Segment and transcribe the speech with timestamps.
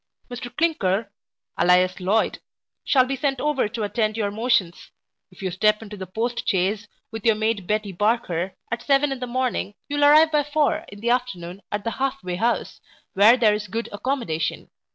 [0.31, 1.11] Mr Clinker,
[1.59, 2.39] alias Loyd,
[2.83, 4.89] shall be sent over to attend your motions
[5.29, 9.19] If you step into the post chaise, with your maid Betty Barker, at seven in
[9.19, 12.81] the morning, you will arrive by four in the afternoon at the half way house,
[13.13, 14.71] where there is good accommodation.